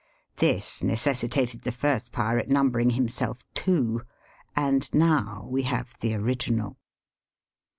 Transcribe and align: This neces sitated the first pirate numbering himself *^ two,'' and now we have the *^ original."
This 0.37 0.81
neces 0.81 1.17
sitated 1.17 1.61
the 1.61 1.71
first 1.71 2.11
pirate 2.11 2.49
numbering 2.49 2.89
himself 2.89 3.43
*^ 3.53 3.53
two,'' 3.53 4.01
and 4.55 4.91
now 4.95 5.45
we 5.47 5.61
have 5.61 5.93
the 5.99 6.13
*^ 6.13 6.19
original." 6.19 6.79